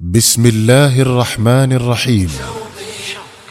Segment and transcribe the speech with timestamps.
[0.00, 2.30] بسم الله الرحمن الرحيم.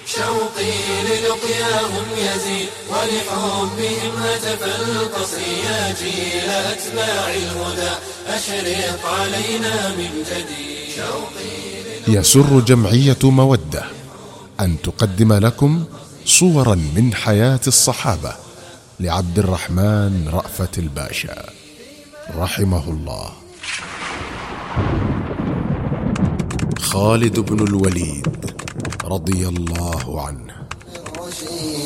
[0.06, 0.72] شوقي
[1.04, 7.92] للقياهم يزيد ولحبهم هتف القصر يا جيل أتباع الهدى
[8.28, 13.84] أشرق علينا من جديد شوقي يسر جمعية مودة
[14.60, 15.84] أن تقدم لكم
[16.26, 18.34] صورا من حياة الصحابة
[19.00, 21.50] لعبد الرحمن رأفت الباشا.
[22.36, 23.39] رحمه الله.
[26.94, 28.28] خالد بن الوليد
[29.06, 30.54] رضي الله عنه.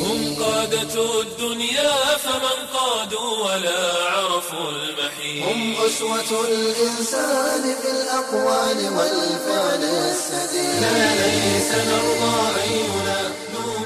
[0.04, 1.92] هم قادة الدنيا
[2.24, 3.82] فمن قادوا ولا
[4.14, 5.44] عرفوا المحيط.
[5.48, 10.80] هم أسوة الإنسان في الأقوال والفعل السديد.
[10.80, 12.80] لا ليس نرضى أن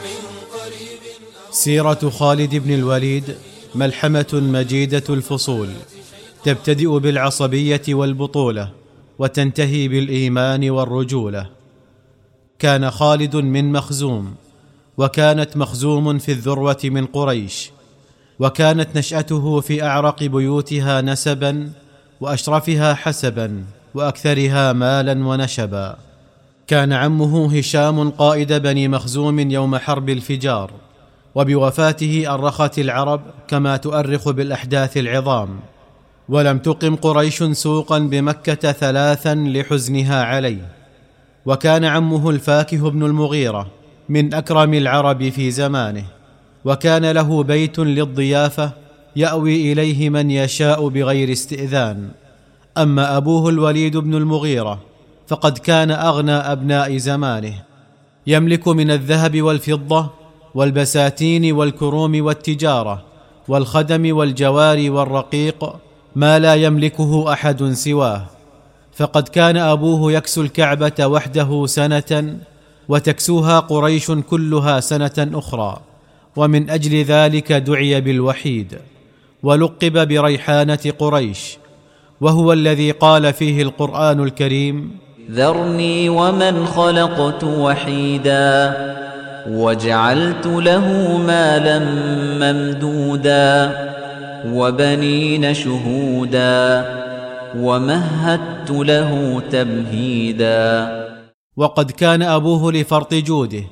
[0.04, 0.22] من
[0.54, 1.00] قريب
[1.50, 3.36] سيرة خالد بن الوليد
[3.74, 5.68] ملحمة مجيدة الفصول
[6.44, 8.70] تبتدئ بالعصبية والبطولة.
[9.18, 11.46] وتنتهي بالإيمان والرجولة.
[12.58, 14.34] كان خالد من مخزوم
[14.96, 17.70] وكانت مخزوم في الذروة من قريش
[18.38, 21.70] وكانت نشأته في أعرق بيوتها نسبا
[22.20, 25.96] وأشرفها حسبا وأكثرها مالا ونشبا.
[26.66, 30.70] كان عمه هشام قائد بني مخزوم يوم حرب الفجار
[31.34, 35.60] وبوفاته أرخت العرب كما تؤرخ بالأحداث العظام.
[36.28, 40.68] ولم تقم قريش سوقا بمكة ثلاثا لحزنها عليه.
[41.46, 43.66] وكان عمه الفاكه بن المغيرة
[44.08, 46.04] من أكرم العرب في زمانه.
[46.64, 48.70] وكان له بيت للضيافة
[49.16, 52.08] يأوي إليه من يشاء بغير استئذان.
[52.78, 54.80] أما أبوه الوليد بن المغيرة
[55.26, 57.54] فقد كان أغنى أبناء زمانه.
[58.26, 60.10] يملك من الذهب والفضة
[60.54, 63.04] والبساتين والكروم والتجارة
[63.48, 65.74] والخدم والجوار والرقيق
[66.18, 68.22] ما لا يملكه أحد سواه.
[68.96, 72.36] فقد كان أبوه يكسو الكعبة وحده سنة
[72.88, 75.80] وتكسوها قريش كلها سنة أخرى.
[76.36, 78.78] ومن أجل ذلك دعي بالوحيد.
[79.42, 81.58] ولقب بريحانة قريش.
[82.20, 84.90] وهو الذي قال فيه القرآن الكريم
[85.30, 88.76] ذرني ومن خلقت وحيدا
[89.48, 91.78] وجعلت له مالا
[92.40, 93.88] ممدودا.
[94.46, 96.84] وبنين شهودا
[97.56, 100.98] ومهدت له تمهيدا.
[101.56, 103.64] وقد كان أبوه لفرط جوده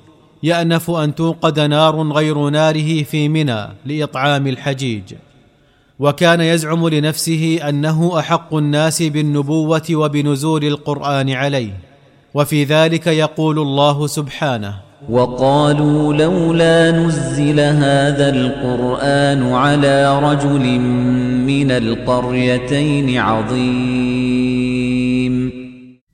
[0.43, 5.15] يأنف أن توقد نار غير ناره في منى لإطعام الحجيج.
[5.99, 11.81] وكان يزعم لنفسه أنه أحق الناس بالنبوة وبنزول القرآن عليه
[12.35, 20.79] وفي ذلك يقول الله سبحانه وقالوا لولا نزل هذا القرآن على رجل
[21.47, 24.57] من القريتين عظيم.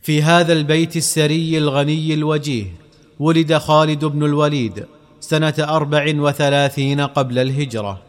[0.03, 2.65] في هذا البيت السري الغني الوجيه
[3.19, 4.87] ولد خالد بن الوليد
[5.21, 8.03] سنة أربع وثلاثين قبل الهجرة.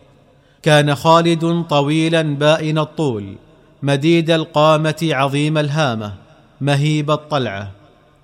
[0.64, 3.36] كان خالد طويلا بائن الطول
[3.84, 6.14] مديد القامة عظيم الهامة
[6.62, 7.72] مهيب الطلعة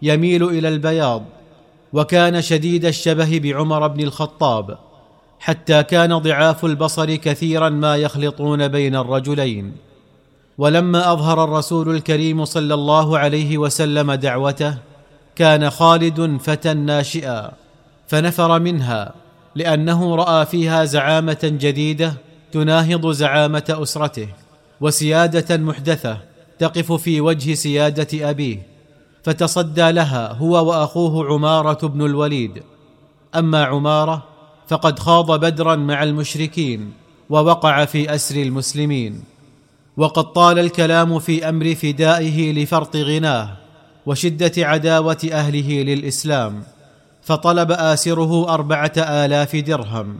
[0.01, 1.23] يميل إلى البياض
[1.93, 4.77] وكان شديد الشبه بعمر بن الخطاب
[5.39, 9.73] حتى كان ضعاف البصر كثيرا ما يخلطون بين الرجلين.
[10.57, 14.77] ولما أظهر الرسول الكريم صلى الله عليه وسلم دعوته
[15.35, 17.51] كان خالد فتى ناشئا
[18.07, 19.13] فنفر منها
[19.55, 22.13] لأنه رأى فيها زعامة جديدة
[22.51, 24.27] تناهض زعامة أسرته
[24.81, 26.17] وسيادة محدثة
[26.59, 28.78] تقف في وجه سيادة أبيه.
[29.23, 32.63] فتصدى لها هو وأخوه عمارة بن الوليد.
[33.35, 34.23] أما عمارة
[34.67, 36.91] فقد خاض بدرا مع المشركين
[37.29, 39.23] ووقع في أسر المسلمين.
[39.97, 43.49] وقد طال الكلام في أمر فدائه لفرط غناه
[44.05, 46.63] وشدة عداوة أهله للإسلام
[47.21, 50.17] فطلب آسره أربعة آلاف درهم.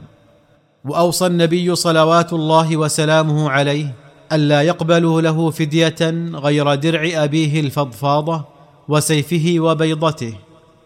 [0.84, 3.94] وأوصى النبي صلوات الله وسلامه عليه
[4.32, 8.44] ألا يقبلوا له فدية غير درع أبيه الفضفاضة
[8.90, 10.34] وسيفه وبيضته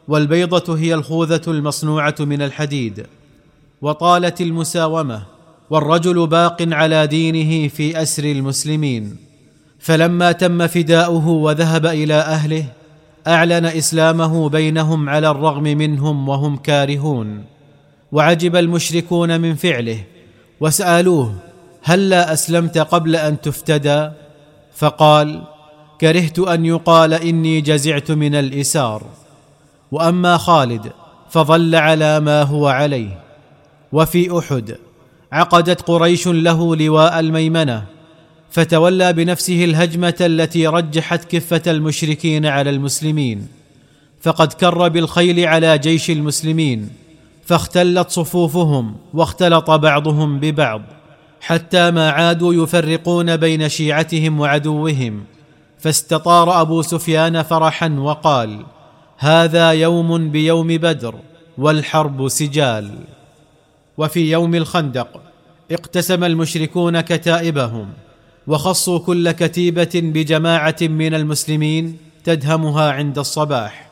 [0.08, 3.06] والبيضة هي الخوذة المصنوعة من الحديد.
[3.82, 5.22] وطالت المساومة
[5.70, 9.16] والرجل باق على دينه في أسر المسلمين.
[9.78, 12.64] فلما تم فداؤه وذهب إلى أهله
[13.26, 17.44] أعلن إسلامه بينهم على الرغم منهم وهم كارهون.
[18.12, 20.04] وعجب المشركون من فعله
[20.60, 21.34] وسألوه
[21.82, 24.10] هلا أسلمت قبل أن تفتدى؟
[24.76, 25.53] فقال
[26.00, 29.02] كرهت أن يقال إني جزعت من الإسار.
[29.92, 30.92] وأما خالد
[31.30, 33.20] فظل على ما هو عليه.
[33.92, 34.76] وفي أحد
[35.32, 37.84] عقدت قريش له لواء الميمنة
[38.50, 43.46] فتولى بنفسه الهجمة التي رجحت كفة المشركين على المسلمين.
[44.20, 46.88] فقد كر بالخيل على جيش المسلمين
[47.44, 50.82] فاختلت صفوفهم واختلط بعضهم ببعض
[51.40, 55.24] حتى ما عادوا يفرقون بين شيعتهم وعدوهم.
[55.84, 58.66] فاستطار أبو سفيان فرحا وقال
[59.18, 61.14] هذا يوم بيوم بدر
[61.58, 62.90] والحرب سجال.
[63.98, 65.20] وفي يوم الخندق
[65.72, 67.88] اقتسم المشركون كتائبهم
[68.46, 73.90] وخصوا كل كتيبة بجماعة من المسلمين تدهمها عند الصباح.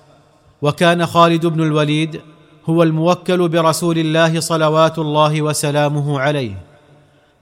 [0.63, 2.21] وكان خالد بن الوليد
[2.67, 6.72] هو الموكل برسول الله صلوات الله وسلامه عليه.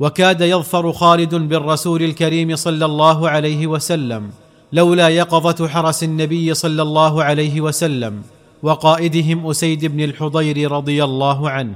[0.00, 4.30] وكاد يظفر خالد بالرسول الكريم صلى الله عليه وسلم
[4.72, 8.22] لولا يقظة حرس النبي صلى الله عليه وسلم
[8.62, 11.74] وقائدهم أسيد بن الحضير رضي الله عنه.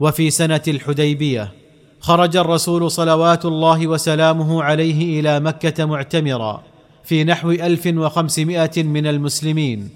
[0.00, 1.52] وفي سنة الحديبية
[2.00, 6.62] خرج الرسول صلوات الله وسلامه عليه إلى مكة معتمرا
[7.04, 9.88] في نحو ألف وخمسمائة من المسلمين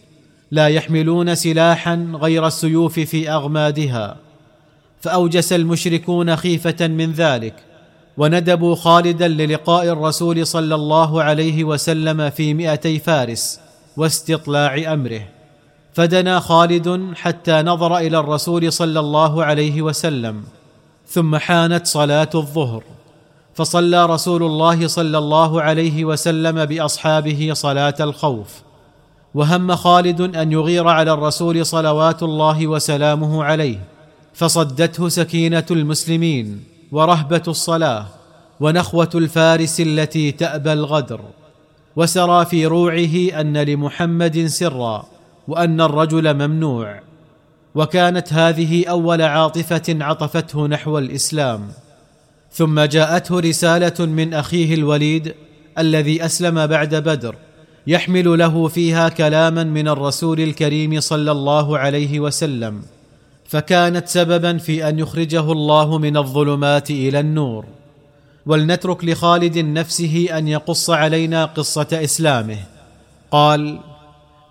[0.50, 4.23] لا يحملون سلاحا غير السيوف في أغمادها.
[5.04, 7.54] فأوجس المشركون خيفة من ذلك
[8.16, 13.60] وندبوا خالدا للقاء الرسول صلى الله عليه وسلم في مئتي فارس
[13.96, 15.20] واستطلاع أمره.
[15.92, 20.44] فدنا خالد حتى نظر إلى الرسول صلى الله عليه وسلم
[21.08, 22.82] ثم حانت صلاة الظهر.
[23.54, 28.62] فصلى رسول الله صلى الله عليه وسلم بأصحابه صلاة الخوف.
[29.34, 33.93] وهم خالد أن يغير على الرسول صلوات الله وسلامه عليه.
[34.34, 38.06] فصدته سكينة المسلمين ورهبة الصلاة
[38.60, 41.20] ونخوة الفارس التي تأبى الغدر.
[41.96, 45.06] وسرى في روعه أن لمحمد سرا
[45.48, 47.00] وأن الرجل ممنوع.
[47.74, 51.68] وكانت هذه أول عاطفة عطفته نحو الإسلام.
[52.52, 55.34] ثم جاءته رسالة من أخيه الوليد
[55.78, 57.36] الذي أسلم بعد بدر
[57.86, 62.82] يحمل له فيها كلاما من الرسول الكريم صلى الله عليه وسلم.
[63.48, 67.64] فكانت سببا في أن يخرجه الله من الظلمات إلى النور.
[68.46, 72.58] ولنترك لخالد نفسه أن يقص علينا قصة إسلامه.
[73.30, 73.80] قال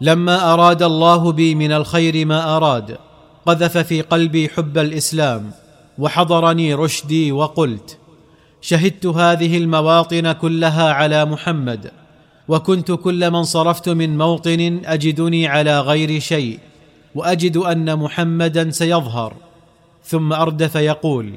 [0.01, 2.97] لما أراد الله بي من الخير ما أراد
[3.45, 5.51] قذف في قلبي حب الإسلام
[5.97, 7.97] وحضرني رشدي وقلت
[8.61, 11.91] شهدت هذه المواطن كلها على محمد
[12.47, 16.59] وكنت كلما صرفت من موطن أجدني على غير شيء
[17.15, 19.33] وأجد أن محمدا سيظهر
[20.05, 21.33] ثم أردف يقول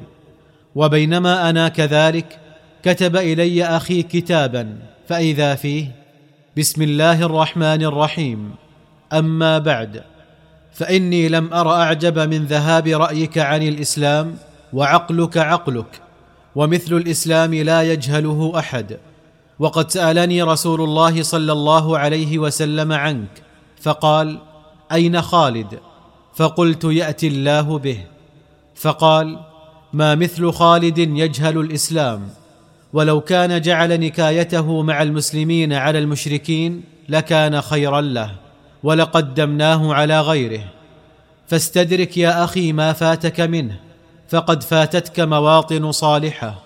[0.75, 2.39] وبينما أنا كذلك
[2.83, 4.77] كتب إلي أخي كتابا
[5.07, 5.91] فإذا فيه
[6.57, 8.51] بسم الله الرحمن الرحيم.
[9.13, 10.03] أما بعد
[10.73, 14.35] فإني لم أر أعجب من ذهاب رأيك عن الإسلام
[14.73, 16.01] وعقلك عقلك
[16.55, 18.97] ومثل الإسلام لا يجهله أحد.
[19.59, 23.43] وقد سألني رسول الله صلى الله عليه وسلم عنك
[23.81, 24.39] فقال
[24.91, 25.79] أين خالد؟
[26.35, 28.03] فقلت يأتي الله به.
[28.75, 29.39] فقال
[29.93, 32.29] ما مثل خالد يجهل الإسلام؟
[32.93, 38.31] ولو كان جعل نكايته مع المسلمين على المشركين لكان خيرا له
[38.83, 40.63] ولقدمناه على غيره.
[41.47, 43.79] فاستدرك يا أخي ما فاتك منه
[44.29, 46.63] فقد فاتتك مواطن صالحة.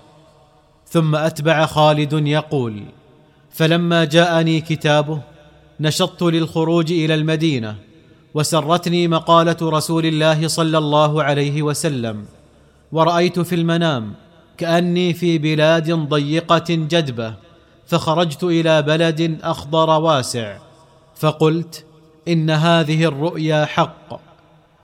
[0.87, 2.83] ثم أتبع خالد يقول
[3.51, 5.21] فلما جاءني كتابه
[5.79, 7.75] نشطت للخروج إلى المدينة.
[8.33, 12.25] وسرتني مقالة رسول الله صلى الله عليه وسلم
[12.91, 14.13] ورأيت في المنام
[14.57, 17.33] كأني في بلاد ضيقة جدبة
[17.87, 20.57] فخرجت إلى بلد أخضر واسع
[21.15, 21.85] فقلت
[22.27, 24.19] إن هذه الرؤيا حق.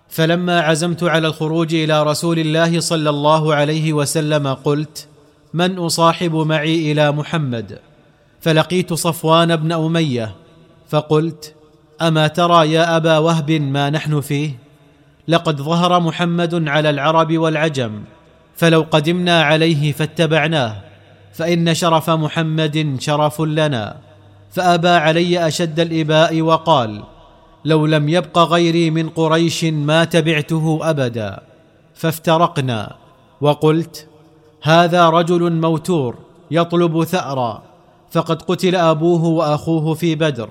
[0.09, 5.07] فلما عزمت على الخروج إلى رسول الله صلى الله عليه وسلم قلت
[5.53, 7.79] من أصاحب معي إلى محمد؟
[8.41, 10.35] فلقيت صفوان بن أمية
[10.89, 11.53] فقلت
[12.01, 14.51] أما ترى يا أبا وهب ما نحن فيه؟
[15.27, 18.03] لقد ظهر محمد على العرب والعجم
[18.55, 20.75] فلو قدمنا عليه فاتبعناه
[21.33, 23.97] فإن شرف محمد شرف لنا.
[24.51, 27.03] فأبى علي أشد الإباء وقال
[27.65, 31.39] لو لم يبق غيري من قريش ما تبعته أبدا.
[31.95, 32.95] فافترقنا
[33.41, 34.07] وقلت
[34.61, 36.15] هذا رجل موتور
[36.51, 37.63] يطلب ثأرا
[38.11, 40.49] فقد قتل أبوه وأخوه في بدر.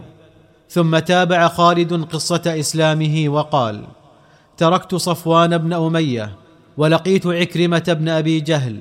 [0.71, 3.85] ثم تابع خالد قصة إسلامه وقال
[4.57, 6.37] تركت صفوان بن أمية
[6.77, 8.81] ولقيت عكرمة بن أبي جهل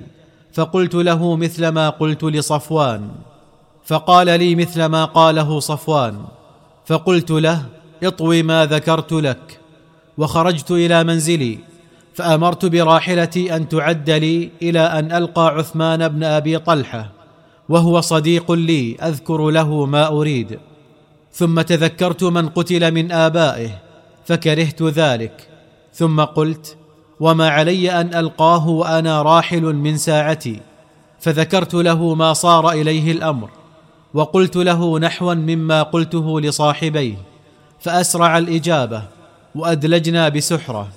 [0.53, 3.09] فقلت له مثل ما قلت لصفوان
[3.85, 6.25] فقال لي مثل ما قاله صفوان
[6.85, 7.65] فقلت له
[8.03, 9.59] اطوي ما ذكرت لك
[10.17, 11.59] وخرجت إلى منزلي
[12.13, 17.11] فأمرت براحلتي أن تعد لي إلى أن ألقى عثمان بن أبي طلحة
[17.69, 20.59] وهو صديق لي أذكر له ما أريد.
[21.35, 23.69] ثم تذكرت من قتل من آبائه
[24.25, 25.47] فكرهت ذلك.
[25.93, 26.77] ثم قلت
[27.19, 30.59] وما علي أن ألقاه وأنا راحل من ساعتي.
[31.19, 33.49] فذكرت له ما صار إليه الأمر
[34.13, 37.15] وقلت له نحوا مما قلته لصاحبيه.
[37.79, 39.03] فأسرع الإجابة
[39.55, 40.87] وأدلجنا بسحرة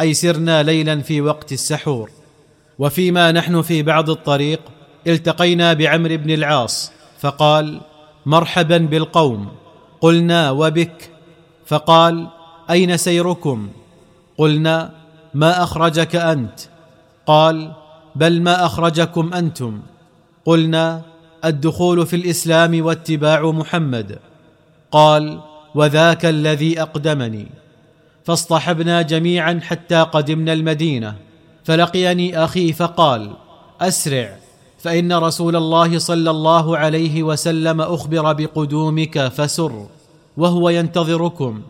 [0.00, 2.10] أي سرنا ليلا في وقت السحور.
[2.78, 4.60] وفيما نحن في بعض الطريق
[5.06, 7.80] التقينا بعمر بن العاص فقال
[8.26, 9.48] مرحبا بالقوم.
[10.00, 11.10] قلنا وبك.
[11.66, 12.28] فقال
[12.70, 13.68] أين سيركم؟
[14.38, 14.92] قلنا
[15.34, 16.60] ما أخرجك أنت؟
[17.26, 17.72] قال
[18.14, 19.82] بل ما أخرجكم أنتم؟
[20.44, 21.02] قلنا
[21.44, 24.18] الدخول في الإسلام واتباع محمد.
[24.90, 25.40] قال
[25.74, 27.46] وذاك الذي أقدمني.
[28.24, 31.14] فاصطحبنا جميعا حتى قدمنا المدينة.
[31.64, 33.36] فلقيني أخي فقال
[33.80, 34.36] أسرع.
[34.78, 39.86] فإن رسول الله صلى الله عليه وسلم أخبر بقدومك فسر
[40.36, 41.62] وهو ينتظركم.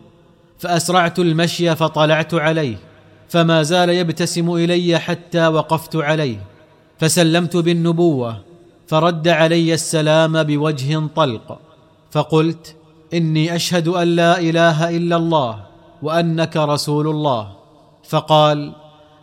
[0.59, 2.77] فأسرعت المشي فطلعت عليه
[3.29, 6.45] فما زال يبتسم إلي حتى وقفت عليه.
[6.99, 8.37] فسلمت بالنبوة
[8.87, 11.59] فرد علي السلام بوجه طلق.
[12.11, 12.75] فقلت
[13.13, 15.59] إني أشهد أن لا إله إلا الله
[16.01, 17.51] وأنك رسول الله.
[18.09, 18.73] فقال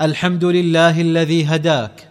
[0.01, 2.09] الحمد لله الذي هداك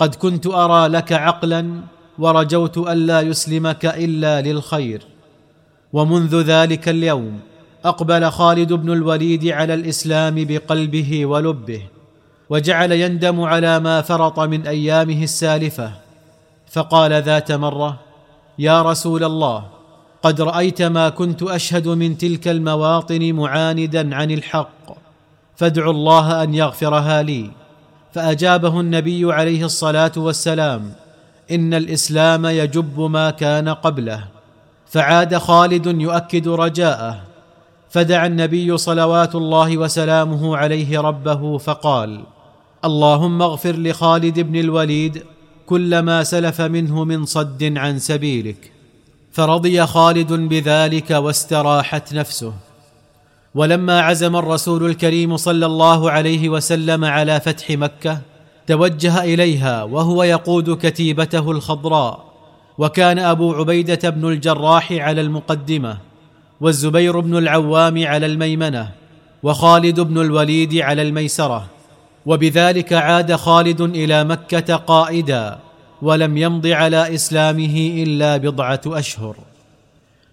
[0.00, 1.80] قد كنت أرى لك عقلا
[2.18, 5.02] ورجوت الا يسلمك إلا للخير.
[5.92, 7.40] ومنذ ذلك اليوم
[7.84, 11.82] أقبل خالد بن الوليد على الإسلام بقلبه ولبه
[12.50, 15.92] وجعل يندم على ما فرط من أيامه السالفة.
[16.70, 18.00] فقال ذات مرة
[18.58, 19.64] يا رسول الله
[20.22, 24.96] قد رأيت ما كنت أشهد من تلك المواطن معاندا عن الحق
[25.56, 27.59] فادعوا الله أن يغفرها لي.
[28.12, 30.92] فأجابه النبي عليه الصلاة والسلام
[31.50, 34.24] إن الإسلام يجب ما كان قبله.
[34.86, 37.20] فعاد خالد يؤكد رجاءه.
[37.90, 42.20] فدعا النبي صلوات الله وسلامه عليه ربه فقال
[42.84, 45.22] اللهم اغفر لخالد بن الوليد
[45.66, 48.72] كل ما سلف منه من صد عن سبيلك.
[49.32, 52.52] فرضي خالد بذلك واستراحت نفسه.
[53.54, 58.20] ولما عزم الرسول الكريم صلى الله عليه وسلم على فتح مكة
[58.66, 62.24] توجه إليها وهو يقود كتيبته الخضراء
[62.78, 65.98] وكان أبو عبيدة بن الجراح على المقدمة
[66.60, 68.90] والزبير بن العوام على الميمنة
[69.42, 71.66] وخالد بن الوليد على الميسرة
[72.26, 75.58] وبذلك عاد خالد إلى مكة قائدا
[76.02, 79.36] ولم يمض على إسلامه إلا بضعة أشهر.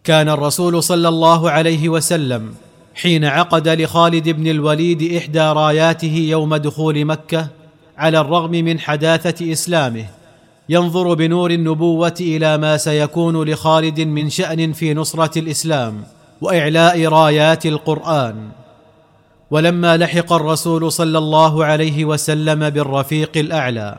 [0.04, 2.54] كان الرسول صلى الله عليه وسلم
[2.98, 7.48] حين عقد لخالد بن الوليد إحدى راياته يوم دخول مكة
[7.98, 10.06] على الرغم من حداثة إسلامه
[10.70, 16.04] ينظر بنور النبوة إلى ما سيكون لخالد من شأن في نصرة الإسلام
[16.42, 18.36] وإعلاء رايات القرآن.
[19.52, 23.98] ولما لحق الرسول صلى الله عليه وسلم بالرفيق الأعلى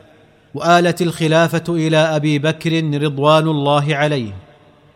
[0.55, 4.48] وآلت الخلافة إلى أبي بكر رضوان الله عليه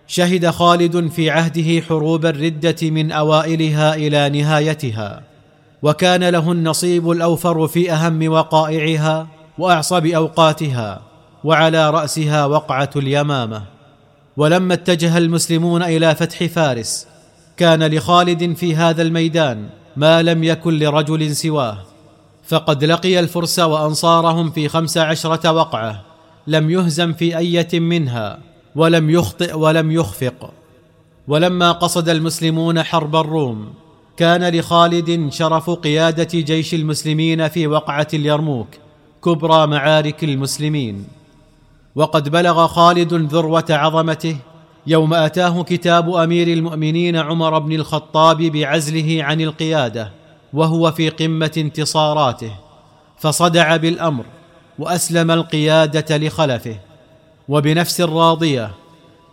[0.07, 5.23] شهد خالد في عهده حروب الردة من أوائلها إلى نهايتها
[5.83, 11.01] وكان له النصيب الأوفر في أهم وقائعها وأعصب أوقاتها
[11.43, 13.63] وعلى رأسها وقعة اليمامة.
[14.37, 17.07] ولما اتجه المسلمون إلى فتح فارس
[17.57, 21.77] كان لخالد في هذا الميدان ما لم يكن لرجل سواه.
[22.47, 26.01] فقد لقي الفرس وأنصارهم في خمس عشرة وقعة
[26.47, 28.39] لم يهزم في أية منها.
[28.75, 30.51] ولم يخطئ ولم يخفق.
[31.27, 33.73] ولما قصد المسلمون حرب الروم
[34.17, 38.67] كان لخالد شرف قيادة جيش المسلمين في وقعة اليرموك
[39.25, 41.07] كبرى معارك المسلمين.
[41.95, 44.37] وقد بلغ خالد ذروة عظمته
[44.87, 50.11] يوم أتاه كتاب أمير المؤمنين عمر بن الخطاب بعزله عن القيادة
[50.53, 52.51] وهو في قمة انتصاراته
[53.17, 54.25] فصدع بالأمر
[54.79, 56.77] وأسلم القيادة لخلفه.
[57.47, 58.71] وبنفس راضيه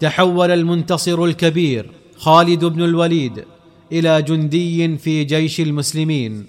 [0.01, 3.45] تحول المنتصر الكبير خالد بن الوليد
[3.93, 6.47] إلى جندي في جيش المسلمين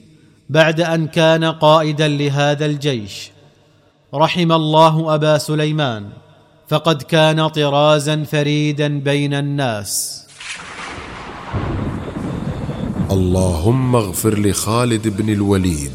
[0.50, 3.32] بعد أن كان قائدا لهذا الجيش.
[4.14, 6.10] رحم الله أبا سليمان
[6.70, 10.22] فقد كان طرازا فريدا بين الناس.
[13.12, 15.92] اللهم اغفر لخالد بن الوليد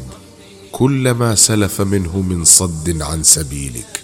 [0.71, 3.96] كل ما سلف منه من صد عن سبيلك.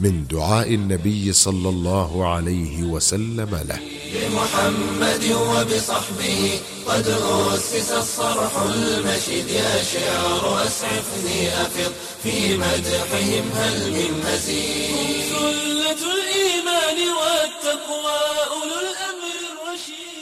[0.00, 3.78] من دعاء النبي صلى الله عليه وسلم له.
[4.14, 7.06] بمحمد وبصحبه قد
[7.54, 18.20] أسس الصرح المشيد يا شعر أسعفني أفض في مدحهم هل من مزيد؟ سلة الإيمان والتقوى
[18.50, 20.17] أولو الأمر الرشيد.